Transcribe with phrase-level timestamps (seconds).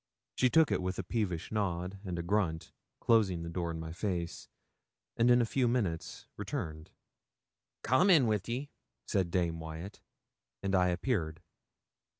[0.33, 3.91] She took it with a peevish nod and a grunt, closing the door in my
[3.91, 4.49] face,
[5.15, 6.89] and in a few minutes returned
[7.83, 8.71] 'Come in wi' ye,'
[9.05, 10.01] said Dame Wyat,
[10.63, 11.43] and I appeared.